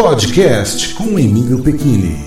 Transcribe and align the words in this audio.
Podcast 0.00 0.94
com 0.94 1.18
Emílio 1.18 1.60
Pequini. 1.60 2.24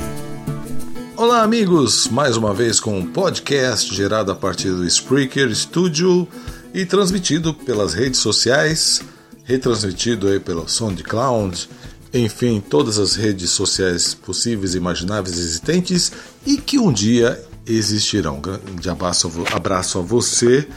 Olá, 1.15 1.41
amigos! 1.41 2.09
Mais 2.09 2.35
uma 2.35 2.53
vez 2.53 2.81
com 2.81 2.99
um 2.99 3.05
podcast 3.05 3.95
gerado 3.95 4.29
a 4.29 4.35
partir 4.35 4.71
do 4.71 4.85
Spreaker 4.85 5.55
Studio 5.55 6.27
e 6.73 6.85
transmitido 6.85 7.53
pelas 7.53 7.93
redes 7.93 8.19
sociais, 8.19 9.01
retransmitido 9.45 10.27
aí 10.27 10.37
pelo 10.37 10.67
SoundCloud, 10.67 11.69
enfim, 12.13 12.59
todas 12.59 12.99
as 12.99 13.15
redes 13.15 13.51
sociais 13.51 14.13
possíveis, 14.13 14.75
imagináveis, 14.75 15.39
existentes 15.39 16.11
e 16.45 16.57
que 16.57 16.77
um 16.77 16.91
dia 16.91 17.41
existirão. 17.65 18.41
Grande 18.41 18.89
abraço, 18.89 19.31
abraço 19.49 19.97
a 19.97 20.01
você 20.01 20.67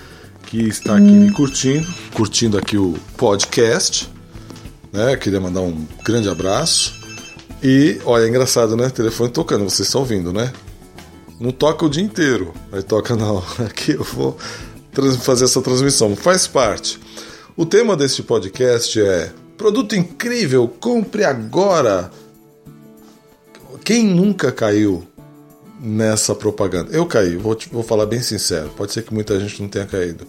que 0.46 0.58
está 0.68 0.96
aqui 0.96 1.10
me 1.10 1.32
curtindo, 1.32 1.92
curtindo 2.12 2.56
aqui 2.56 2.78
o 2.78 2.94
podcast. 3.16 4.13
Né? 4.94 5.16
Queria 5.16 5.40
mandar 5.40 5.60
um 5.60 5.86
grande 6.04 6.28
abraço. 6.28 6.94
E, 7.62 8.00
olha, 8.04 8.24
é 8.24 8.28
engraçado, 8.28 8.76
né? 8.76 8.88
Telefone 8.88 9.30
tocando, 9.30 9.64
vocês 9.64 9.88
estão 9.88 10.02
ouvindo, 10.02 10.32
né? 10.32 10.52
Não 11.40 11.50
toca 11.50 11.84
o 11.84 11.90
dia 11.90 12.02
inteiro. 12.02 12.54
Aí 12.72 12.82
toca 12.82 13.16
na 13.16 13.30
hora 13.30 13.68
que 13.74 13.92
eu 13.92 14.04
vou 14.04 14.38
fazer 15.20 15.44
essa 15.44 15.60
transmissão. 15.60 16.14
Faz 16.14 16.46
parte. 16.46 17.00
O 17.56 17.66
tema 17.66 17.96
deste 17.96 18.22
podcast 18.22 19.00
é 19.00 19.32
Produto 19.56 19.94
incrível, 19.94 20.68
compre 20.80 21.24
agora. 21.24 22.10
Quem 23.84 24.04
nunca 24.04 24.50
caiu 24.50 25.06
nessa 25.80 26.34
propaganda? 26.34 26.90
Eu 26.92 27.06
caí, 27.06 27.36
vou, 27.36 27.54
te, 27.54 27.68
vou 27.68 27.82
falar 27.82 28.06
bem 28.06 28.20
sincero. 28.20 28.70
Pode 28.76 28.92
ser 28.92 29.02
que 29.02 29.14
muita 29.14 29.38
gente 29.38 29.62
não 29.62 29.68
tenha 29.68 29.86
caído. 29.86 30.26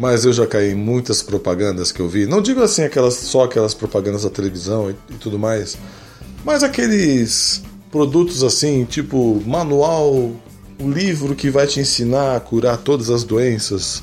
Mas 0.00 0.24
eu 0.24 0.32
já 0.32 0.46
caí 0.46 0.72
em 0.72 0.74
muitas 0.74 1.22
propagandas 1.22 1.92
que 1.92 2.00
eu 2.00 2.08
vi. 2.08 2.26
Não 2.26 2.40
digo 2.40 2.62
assim 2.62 2.82
aquelas 2.82 3.14
só 3.14 3.44
aquelas 3.44 3.74
propagandas 3.74 4.22
da 4.22 4.30
televisão 4.30 4.90
e, 4.90 4.96
e 5.10 5.14
tudo 5.18 5.38
mais, 5.38 5.76
mas 6.44 6.62
aqueles 6.62 7.62
produtos 7.90 8.42
assim, 8.42 8.84
tipo 8.84 9.40
manual, 9.46 10.12
o 10.80 10.90
livro 10.90 11.34
que 11.34 11.50
vai 11.50 11.66
te 11.66 11.78
ensinar 11.78 12.36
a 12.36 12.40
curar 12.40 12.78
todas 12.78 13.10
as 13.10 13.22
doenças 13.22 14.02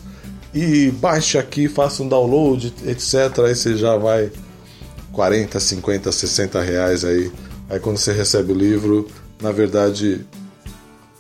e 0.54 0.92
baixe 0.92 1.38
aqui, 1.38 1.68
faça 1.68 2.02
um 2.02 2.08
download, 2.08 2.74
etc. 2.86 3.40
Aí 3.46 3.56
você 3.56 3.76
já 3.76 3.98
vai 3.98 4.32
40, 5.12 5.60
50, 5.60 6.12
60 6.12 6.62
reais 6.62 7.04
aí. 7.04 7.32
Aí 7.70 7.80
quando 7.80 7.98
você 7.98 8.14
recebe 8.14 8.52
o 8.52 8.56
livro, 8.56 9.08
na 9.42 9.52
verdade 9.52 10.26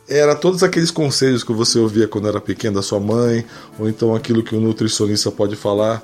era 0.09 0.35
todos 0.35 0.63
aqueles 0.63 0.89
conselhos 0.89 1.43
que 1.43 1.53
você 1.53 1.77
ouvia 1.77 2.07
quando 2.07 2.27
era 2.27 2.41
pequeno 2.41 2.75
da 2.75 2.81
sua 2.81 2.99
mãe, 2.99 3.45
ou 3.77 3.87
então 3.87 4.15
aquilo 4.15 4.43
que 4.43 4.55
o 4.55 4.59
nutricionista 4.59 5.29
pode 5.29 5.55
falar 5.55 6.03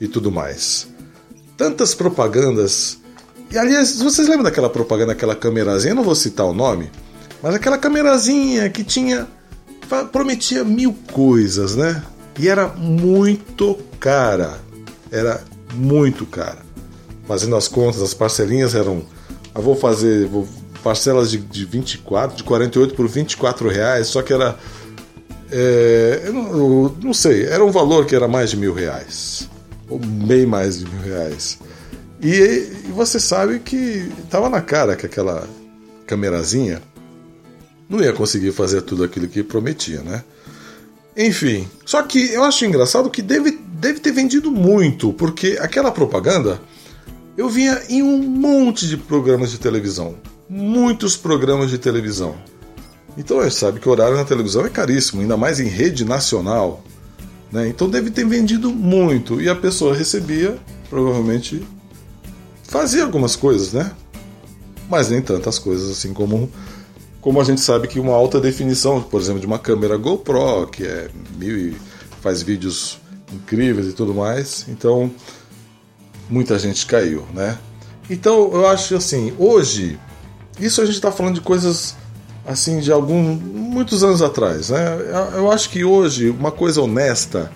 e 0.00 0.06
tudo 0.06 0.30
mais. 0.30 0.86
Tantas 1.56 1.94
propagandas. 1.94 2.98
E 3.50 3.58
aliás, 3.58 4.00
vocês 4.00 4.28
lembram 4.28 4.44
daquela 4.44 4.68
propaganda, 4.68 5.12
aquela 5.12 5.34
câmerazinha? 5.34 5.92
Eu 5.92 5.96
não 5.96 6.04
vou 6.04 6.14
citar 6.14 6.46
o 6.46 6.52
nome, 6.52 6.90
mas 7.42 7.54
aquela 7.54 7.78
câmerazinha 7.78 8.68
que 8.68 8.84
tinha. 8.84 9.26
prometia 10.12 10.62
mil 10.62 10.94
coisas, 11.12 11.74
né? 11.74 12.02
E 12.38 12.48
era 12.48 12.68
muito 12.68 13.78
cara. 13.98 14.58
Era 15.10 15.42
muito 15.74 16.26
cara. 16.26 16.58
Fazendo 17.26 17.56
as 17.56 17.68
contas, 17.68 18.02
as 18.02 18.14
parcelinhas 18.14 18.74
eram. 18.74 19.02
Ah, 19.54 19.60
vou 19.60 19.74
fazer. 19.74 20.26
Vou 20.26 20.46
parcelas 20.80 21.30
de, 21.30 21.38
de 21.38 21.64
24, 21.64 22.36
de 22.36 22.44
48 22.44 22.94
por 22.94 23.08
24 23.08 23.68
reais, 23.68 24.06
só 24.08 24.22
que 24.22 24.32
era. 24.32 24.58
É, 25.52 26.22
eu, 26.24 26.32
não, 26.32 26.52
eu 26.52 26.96
não 27.02 27.14
sei, 27.14 27.44
era 27.46 27.64
um 27.64 27.70
valor 27.70 28.06
que 28.06 28.14
era 28.14 28.28
mais 28.28 28.50
de 28.50 28.56
mil 28.56 28.72
reais. 28.72 29.48
Ou 29.88 29.98
bem 29.98 30.46
mais 30.46 30.78
de 30.78 30.88
mil 30.88 31.02
reais. 31.02 31.58
E, 32.22 32.28
e 32.88 32.92
você 32.94 33.18
sabe 33.18 33.58
que 33.60 34.10
estava 34.24 34.48
na 34.48 34.60
cara 34.60 34.94
que 34.94 35.06
aquela 35.06 35.48
camerazinha 36.06 36.82
não 37.88 38.00
ia 38.00 38.12
conseguir 38.12 38.52
fazer 38.52 38.82
tudo 38.82 39.02
aquilo 39.02 39.26
que 39.26 39.42
prometia, 39.42 40.02
né? 40.02 40.22
Enfim, 41.16 41.68
só 41.84 42.02
que 42.02 42.32
eu 42.32 42.44
acho 42.44 42.64
engraçado 42.64 43.10
que 43.10 43.20
deve, 43.20 43.58
deve 43.72 43.98
ter 43.98 44.12
vendido 44.12 44.50
muito, 44.50 45.12
porque 45.12 45.58
aquela 45.60 45.90
propaganda 45.90 46.60
eu 47.36 47.48
vinha 47.48 47.82
em 47.88 48.02
um 48.02 48.18
monte 48.18 48.86
de 48.86 48.96
programas 48.96 49.50
de 49.50 49.58
televisão 49.58 50.16
muitos 50.50 51.16
programas 51.16 51.70
de 51.70 51.78
televisão. 51.78 52.34
Então 53.16 53.38
a 53.38 53.44
gente 53.44 53.54
sabe 53.54 53.78
que 53.78 53.88
o 53.88 53.92
horário 53.92 54.16
na 54.16 54.24
televisão 54.24 54.66
é 54.66 54.68
caríssimo, 54.68 55.22
ainda 55.22 55.36
mais 55.36 55.60
em 55.60 55.68
rede 55.68 56.04
nacional. 56.04 56.82
Né? 57.52 57.68
Então 57.68 57.88
deve 57.88 58.10
ter 58.10 58.26
vendido 58.26 58.70
muito 58.70 59.40
e 59.40 59.48
a 59.48 59.54
pessoa 59.54 59.94
recebia, 59.94 60.58
provavelmente 60.88 61.64
fazia 62.64 63.04
algumas 63.04 63.36
coisas, 63.36 63.72
né? 63.72 63.92
Mas 64.88 65.08
nem 65.08 65.22
tantas 65.22 65.58
coisas 65.58 65.88
assim 65.90 66.12
como 66.12 66.50
como 67.20 67.40
a 67.40 67.44
gente 67.44 67.60
sabe 67.60 67.86
que 67.86 68.00
uma 68.00 68.14
alta 68.14 68.40
definição, 68.40 69.02
por 69.02 69.20
exemplo, 69.20 69.40
de 69.40 69.46
uma 69.46 69.58
câmera 69.58 69.96
GoPro, 69.96 70.66
que 70.68 70.84
é 70.84 71.10
mil 71.36 71.56
e 71.56 71.76
faz 72.22 72.42
vídeos 72.42 72.98
incríveis 73.32 73.88
e 73.88 73.92
tudo 73.92 74.14
mais. 74.14 74.64
Então 74.68 75.10
muita 76.28 76.58
gente 76.58 76.86
caiu, 76.86 77.24
né? 77.34 77.56
Então 78.08 78.50
eu 78.52 78.66
acho 78.66 78.96
assim, 78.96 79.32
hoje 79.38 79.98
isso 80.60 80.80
a 80.80 80.84
gente 80.84 80.94
está 80.94 81.10
falando 81.10 81.34
de 81.34 81.40
coisas 81.40 81.96
assim 82.46 82.80
de 82.80 82.90
alguns 82.90 83.40
muitos 83.40 84.02
anos 84.02 84.22
atrás, 84.22 84.70
né? 84.70 84.98
Eu 85.34 85.50
acho 85.50 85.70
que 85.70 85.84
hoje 85.84 86.30
uma 86.30 86.50
coisa 86.50 86.82
honesta 86.82 87.50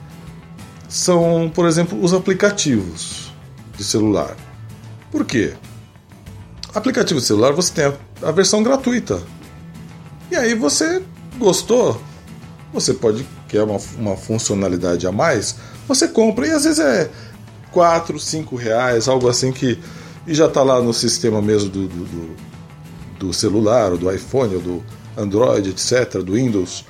são, 0.89 1.51
por 1.55 1.67
exemplo, 1.67 2.03
os 2.03 2.13
aplicativos 2.15 3.33
de 3.77 3.83
celular. 3.83 4.37
Por 5.11 5.25
quê? 5.25 5.55
Aplicativo 6.75 7.21
de 7.21 7.27
celular 7.27 7.53
você 7.53 7.73
tem 7.73 7.85
a, 7.87 7.95
a 8.29 8.31
versão 8.31 8.63
gratuita. 8.63 9.21
E 10.31 10.37
aí 10.37 10.55
você 10.55 11.03
gostou, 11.39 12.01
você 12.73 12.95
pode 12.95 13.27
quer 13.49 13.63
uma, 13.63 13.79
uma 13.99 14.17
funcionalidade 14.17 15.07
a 15.07 15.13
mais, 15.13 15.57
você 15.87 16.09
compra 16.09 16.47
e 16.47 16.51
às 16.51 16.65
vezes 16.65 16.79
é 16.79 17.11
4, 17.71 18.19
5 18.19 18.57
reais, 18.57 19.09
algo 19.09 19.29
assim 19.29 19.53
que 19.53 19.79
e 20.27 20.35
já 20.35 20.47
está 20.47 20.63
lá 20.63 20.81
no 20.81 20.93
sistema 20.93 21.43
mesmo 21.43 21.69
do, 21.69 21.87
do, 21.87 22.05
do 22.05 22.37
do 23.19 23.33
celular, 23.33 23.93
ou 23.93 23.99
do 23.99 24.11
iPhone, 24.11 24.55
ou 24.57 24.61
do 24.61 24.85
Android, 25.17 25.71
etc., 25.71 26.23
do 26.23 26.35
Windows. 26.35 26.85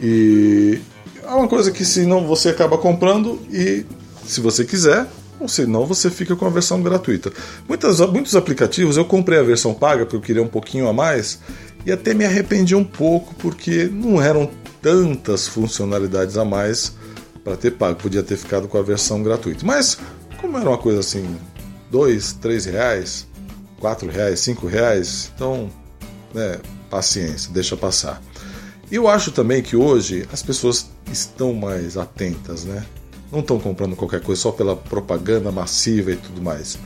E 0.00 0.80
é 1.22 1.30
uma 1.30 1.48
coisa 1.48 1.70
que 1.70 1.84
se 1.84 2.04
não 2.04 2.26
você 2.26 2.48
acaba 2.48 2.76
comprando 2.76 3.40
e 3.50 3.84
se 4.26 4.40
você 4.40 4.64
quiser, 4.64 5.06
ou 5.38 5.48
se 5.48 5.66
não 5.66 5.86
você 5.86 6.10
fica 6.10 6.36
com 6.36 6.46
a 6.46 6.50
versão 6.50 6.82
gratuita. 6.82 7.32
Muitas, 7.68 8.00
muitos 8.00 8.36
aplicativos 8.36 8.96
eu 8.96 9.04
comprei 9.04 9.38
a 9.38 9.42
versão 9.42 9.74
paga 9.74 10.04
porque 10.04 10.16
eu 10.16 10.20
queria 10.20 10.42
um 10.42 10.48
pouquinho 10.48 10.88
a 10.88 10.92
mais 10.92 11.40
e 11.84 11.90
até 11.90 12.14
me 12.14 12.24
arrependi 12.24 12.74
um 12.74 12.84
pouco 12.84 13.34
porque 13.36 13.90
não 13.92 14.22
eram 14.22 14.50
tantas 14.80 15.48
funcionalidades 15.48 16.36
a 16.36 16.44
mais 16.44 16.94
para 17.42 17.56
ter 17.56 17.72
pago. 17.72 18.00
Podia 18.00 18.22
ter 18.22 18.36
ficado 18.36 18.68
com 18.68 18.78
a 18.78 18.82
versão 18.82 19.22
gratuita. 19.22 19.66
Mas 19.66 19.98
como 20.40 20.58
era 20.58 20.68
uma 20.68 20.78
coisa 20.78 21.00
assim, 21.00 21.36
dois, 21.90 22.32
três 22.32 22.64
reais, 22.64 23.26
4 23.82 24.08
reais, 24.08 24.38
5 24.38 24.64
reais, 24.68 25.32
então, 25.34 25.68
né, 26.32 26.60
paciência, 26.88 27.52
deixa 27.52 27.76
passar. 27.76 28.22
E 28.88 28.94
eu 28.94 29.08
acho 29.08 29.32
também 29.32 29.60
que 29.60 29.74
hoje 29.74 30.24
as 30.32 30.40
pessoas 30.40 30.88
estão 31.10 31.52
mais 31.52 31.96
atentas, 31.96 32.64
né? 32.64 32.86
Não 33.32 33.40
estão 33.40 33.58
comprando 33.58 33.96
qualquer 33.96 34.20
coisa 34.20 34.40
só 34.40 34.52
pela 34.52 34.76
propaganda 34.76 35.50
massiva 35.50 36.12
e 36.12 36.16
tudo 36.16 36.40
mais. 36.40 36.78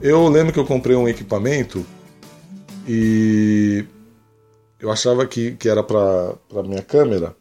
Eu 0.00 0.28
lembro 0.28 0.52
que 0.52 0.60
eu 0.60 0.64
comprei 0.64 0.94
um 0.94 1.08
equipamento 1.08 1.84
e 2.86 3.84
eu 4.78 4.88
achava 4.92 5.26
que, 5.26 5.56
que 5.56 5.68
era 5.68 5.82
para 5.82 6.62
minha 6.64 6.82
câmera 6.82 7.34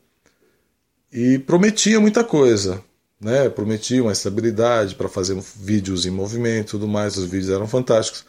e 1.13 1.37
prometia 1.37 1.99
muita 1.99 2.23
coisa, 2.23 2.81
né? 3.21 3.49
Prometia 3.49 4.01
uma 4.01 4.13
estabilidade 4.13 4.95
para 4.95 5.07
fazer 5.07 5.39
vídeos 5.55 6.07
em 6.07 6.09
movimento 6.09 6.69
e 6.69 6.71
tudo 6.71 6.87
mais, 6.87 7.17
os 7.17 7.25
vídeos 7.25 7.51
eram 7.51 7.67
fantásticos 7.67 8.25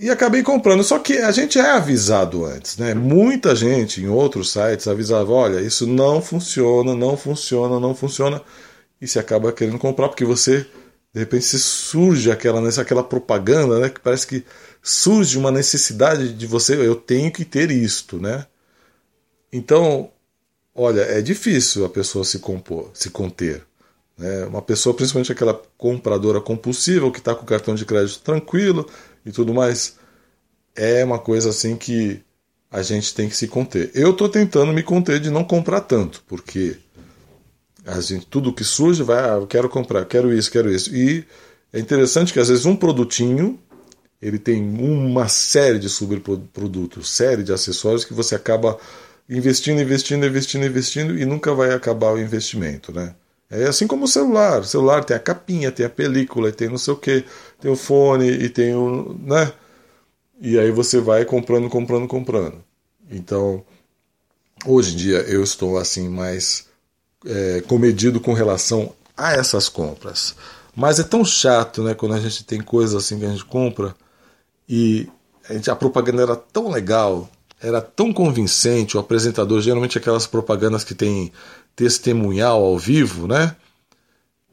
e 0.00 0.10
acabei 0.10 0.42
comprando. 0.42 0.82
Só 0.84 0.98
que 0.98 1.18
a 1.18 1.30
gente 1.32 1.58
é 1.58 1.70
avisado 1.70 2.44
antes, 2.44 2.76
né? 2.76 2.94
Muita 2.94 3.54
gente 3.54 4.00
em 4.00 4.08
outros 4.08 4.52
sites 4.52 4.86
avisava: 4.86 5.32
olha, 5.32 5.60
isso 5.60 5.86
não 5.86 6.22
funciona, 6.22 6.94
não 6.94 7.16
funciona, 7.16 7.80
não 7.80 7.94
funciona. 7.94 8.42
E 9.00 9.06
se 9.06 9.18
acaba 9.18 9.52
querendo 9.52 9.78
comprar 9.78 10.08
porque 10.08 10.24
você, 10.24 10.66
de 11.12 11.20
repente, 11.20 11.44
surge 11.58 12.30
aquela, 12.30 12.66
aquela 12.68 13.04
propaganda, 13.04 13.78
né? 13.80 13.88
Que 13.88 14.00
parece 14.00 14.26
que 14.26 14.44
surge 14.82 15.38
uma 15.38 15.50
necessidade 15.50 16.32
de 16.32 16.46
você, 16.46 16.74
eu 16.74 16.96
tenho 16.96 17.30
que 17.32 17.44
ter 17.44 17.70
isto, 17.70 18.20
né? 18.20 18.46
Então, 19.52 20.10
olha, 20.74 21.02
é 21.02 21.20
difícil 21.20 21.84
a 21.84 21.88
pessoa 21.88 22.24
se 22.24 22.38
compor, 22.38 22.90
se 22.94 23.10
conter. 23.10 23.67
Né? 24.18 24.44
Uma 24.46 24.60
pessoa, 24.60 24.94
principalmente 24.94 25.32
aquela 25.32 25.60
compradora 25.76 26.40
compulsiva, 26.40 27.10
que 27.10 27.18
está 27.18 27.34
com 27.34 27.44
o 27.44 27.46
cartão 27.46 27.74
de 27.74 27.84
crédito 27.84 28.20
tranquilo, 28.20 28.86
e 29.24 29.30
tudo 29.30 29.54
mais, 29.54 29.96
é 30.74 31.04
uma 31.04 31.18
coisa 31.18 31.50
assim 31.50 31.76
que 31.76 32.20
a 32.70 32.82
gente 32.82 33.14
tem 33.14 33.28
que 33.28 33.36
se 33.36 33.48
conter. 33.48 33.90
Eu 33.94 34.10
estou 34.10 34.28
tentando 34.28 34.72
me 34.72 34.82
conter 34.82 35.20
de 35.20 35.30
não 35.30 35.44
comprar 35.44 35.80
tanto, 35.82 36.22
porque 36.26 36.76
a 37.86 38.00
gente, 38.00 38.26
tudo 38.26 38.52
que 38.52 38.64
surge 38.64 39.02
vai, 39.02 39.18
ah, 39.18 39.36
eu 39.36 39.46
quero 39.46 39.68
comprar, 39.68 40.04
quero 40.04 40.32
isso, 40.32 40.50
quero 40.50 40.70
isso. 40.70 40.94
E 40.94 41.24
é 41.72 41.78
interessante 41.78 42.32
que 42.32 42.40
às 42.40 42.48
vezes 42.48 42.66
um 42.66 42.76
produtinho 42.76 43.58
ele 44.20 44.38
tem 44.38 44.60
uma 44.60 45.28
série 45.28 45.78
de 45.78 45.88
subprodutos, 45.88 47.10
série 47.10 47.42
de 47.42 47.52
acessórios 47.52 48.04
que 48.04 48.12
você 48.12 48.34
acaba 48.34 48.78
investindo, 49.28 49.80
investindo, 49.80 50.26
investindo, 50.26 50.66
investindo 50.66 51.18
e 51.18 51.24
nunca 51.24 51.54
vai 51.54 51.72
acabar 51.72 52.12
o 52.12 52.18
investimento, 52.18 52.92
né? 52.92 53.14
É 53.50 53.64
assim 53.64 53.86
como 53.86 54.04
o 54.04 54.08
celular. 54.08 54.60
O 54.60 54.64
celular 54.64 55.04
tem 55.04 55.16
a 55.16 55.20
capinha, 55.20 55.72
tem 55.72 55.86
a 55.86 55.90
película, 55.90 56.52
tem 56.52 56.68
não 56.68 56.78
sei 56.78 56.92
o 56.94 56.96
que, 56.96 57.24
tem 57.60 57.70
o 57.70 57.76
fone 57.76 58.28
e 58.28 58.48
tem 58.48 58.74
o. 58.74 59.16
né? 59.20 59.52
E 60.40 60.58
aí 60.58 60.70
você 60.70 61.00
vai 61.00 61.24
comprando, 61.24 61.68
comprando, 61.68 62.06
comprando. 62.06 62.62
Então, 63.10 63.64
hoje 64.66 64.94
em 64.94 64.96
dia 64.96 65.18
eu 65.22 65.42
estou 65.42 65.78
assim 65.78 66.08
mais 66.08 66.66
é, 67.26 67.62
comedido 67.62 68.20
com 68.20 68.32
relação 68.32 68.94
a 69.16 69.32
essas 69.32 69.68
compras. 69.68 70.36
Mas 70.76 71.00
é 71.00 71.02
tão 71.02 71.24
chato, 71.24 71.82
né, 71.82 71.94
quando 71.94 72.14
a 72.14 72.20
gente 72.20 72.44
tem 72.44 72.60
coisas 72.60 72.94
assim 72.94 73.18
que 73.18 73.24
a 73.24 73.30
gente 73.30 73.44
compra 73.44 73.96
e 74.68 75.08
a, 75.48 75.54
gente, 75.54 75.70
a 75.70 75.74
propaganda 75.74 76.22
era 76.22 76.36
tão 76.36 76.70
legal, 76.70 77.28
era 77.60 77.80
tão 77.80 78.12
convincente, 78.12 78.96
o 78.96 79.00
apresentador, 79.00 79.60
geralmente 79.60 79.98
aquelas 79.98 80.26
propagandas 80.26 80.84
que 80.84 80.94
tem 80.94 81.32
testemunhal 81.78 82.64
ao 82.64 82.76
vivo, 82.76 83.28
né? 83.28 83.54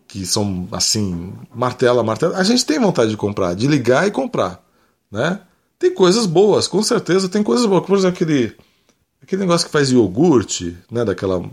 Que 0.07 0.27
são 0.27 0.68
assim, 0.72 1.33
martela, 1.54 2.04
martela. 2.04 2.38
A 2.38 2.44
gente 2.44 2.63
tem 2.63 2.80
vontade 2.80 3.10
de 3.10 3.18
comprar, 3.18 3.56
de 3.56 3.66
ligar 3.66 4.07
e 4.07 4.12
comprar, 4.12 4.63
né? 5.12 5.42
Tem 5.80 5.92
coisas 5.92 6.27
boas, 6.27 6.68
com 6.68 6.83
certeza 6.83 7.27
tem 7.27 7.42
coisas 7.42 7.66
boas. 7.66 7.83
Por 7.83 7.98
exemplo, 7.98 8.16
aquele, 8.16 8.56
aquele 9.24 9.42
negócio 9.42 9.66
que 9.66 9.74
faz 9.74 9.89
iogurte, 9.89 10.77
né? 10.92 11.04
Daquela 11.04 11.44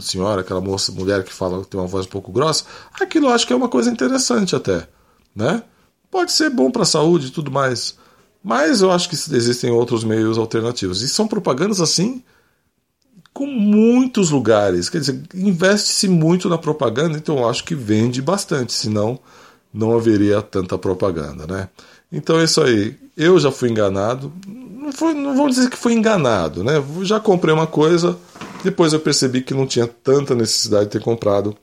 senhora, 0.00 0.40
aquela 0.40 0.62
moça, 0.62 0.90
mulher 0.92 1.22
que 1.22 1.32
fala, 1.32 1.62
tem 1.66 1.78
uma 1.78 1.86
voz 1.86 2.06
um 2.06 2.08
pouco 2.08 2.32
grossa. 2.32 2.64
Aquilo 2.98 3.26
eu 3.26 3.32
acho 3.32 3.46
que 3.46 3.52
é 3.52 3.56
uma 3.56 3.68
coisa 3.68 3.90
interessante 3.90 4.56
até, 4.56 4.88
né? 5.36 5.62
Pode 6.10 6.32
ser 6.32 6.48
bom 6.48 6.70
para 6.70 6.82
a 6.82 6.86
saúde 6.86 7.26
e 7.26 7.30
tudo 7.30 7.50
mais. 7.50 7.98
Mas 8.42 8.80
eu 8.80 8.90
acho 8.90 9.10
que 9.10 9.14
existem 9.14 9.70
outros 9.70 10.04
meios 10.04 10.38
alternativos. 10.38 11.02
E 11.02 11.08
são 11.08 11.28
propagandas 11.28 11.82
assim 11.82 12.24
com 13.32 13.46
muitos 13.46 14.30
lugares. 14.30 14.88
Quer 14.88 14.98
dizer, 15.00 15.22
investe-se 15.34 16.08
muito 16.08 16.48
na 16.48 16.58
propaganda, 16.58 17.16
então 17.16 17.48
acho 17.48 17.64
que 17.64 17.74
vende 17.74 18.20
bastante, 18.20 18.72
senão 18.72 19.18
não 19.72 19.96
haveria 19.96 20.42
tanta 20.42 20.76
propaganda, 20.76 21.46
né? 21.46 21.68
Então 22.10 22.38
é 22.38 22.44
isso 22.44 22.60
aí. 22.62 22.96
Eu 23.16 23.38
já 23.40 23.50
fui 23.50 23.70
enganado. 23.70 24.32
Não, 24.46 24.92
foi, 24.92 25.14
não 25.14 25.34
vou 25.34 25.48
dizer 25.48 25.70
que 25.70 25.76
fui 25.76 25.94
enganado, 25.94 26.62
né? 26.62 26.82
Já 27.02 27.18
comprei 27.18 27.54
uma 27.54 27.66
coisa, 27.66 28.18
depois 28.62 28.92
eu 28.92 29.00
percebi 29.00 29.40
que 29.40 29.54
não 29.54 29.66
tinha 29.66 29.86
tanta 29.86 30.34
necessidade 30.34 30.86
de 30.86 30.90
ter 30.90 31.00
comprado, 31.00 31.56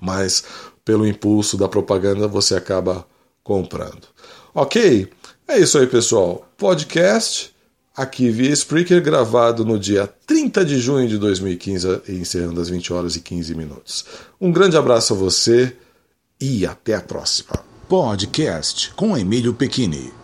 mas 0.00 0.42
pelo 0.84 1.06
impulso 1.06 1.56
da 1.56 1.68
propaganda 1.68 2.26
você 2.26 2.56
acaba 2.56 3.06
comprando. 3.44 4.08
Ok? 4.52 5.08
É 5.46 5.58
isso 5.58 5.78
aí, 5.78 5.86
pessoal. 5.86 6.48
Podcast 6.56 7.54
aqui 8.00 8.30
via 8.30 8.50
Spreaker, 8.52 9.02
gravado 9.02 9.64
no 9.64 9.78
dia 9.78 10.08
30 10.26 10.64
de 10.64 10.78
junho 10.78 11.06
de 11.06 11.18
2015, 11.18 12.02
encerrando 12.08 12.60
às 12.60 12.70
20 12.70 12.92
horas 12.92 13.16
e 13.16 13.20
15 13.20 13.54
minutos. 13.54 14.06
Um 14.40 14.50
grande 14.50 14.76
abraço 14.76 15.12
a 15.12 15.16
você 15.16 15.76
e 16.40 16.64
até 16.64 16.94
a 16.94 17.00
próxima. 17.00 17.62
Podcast 17.88 18.92
com 18.94 19.16
Emílio 19.16 19.52
Pequini. 19.52 20.19